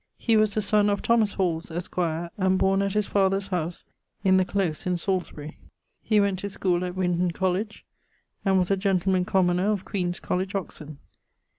[0.17, 3.85] He was the sonne of Thomas Hawles, esq., and borne at his father's house
[4.23, 5.59] in the close in Salisbury.
[6.01, 7.85] He went to school at Winton College,
[8.43, 10.97] and was a gentleman commoner of Queen's College, Oxon.